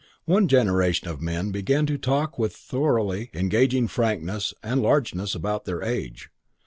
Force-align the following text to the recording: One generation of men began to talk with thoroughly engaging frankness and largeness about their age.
One 0.25 0.47
generation 0.47 1.07
of 1.09 1.21
men 1.21 1.51
began 1.51 1.85
to 1.85 1.95
talk 1.95 2.39
with 2.39 2.55
thoroughly 2.55 3.29
engaging 3.35 3.87
frankness 3.87 4.51
and 4.63 4.81
largeness 4.81 5.35
about 5.35 5.65
their 5.65 5.83
age. 5.83 6.31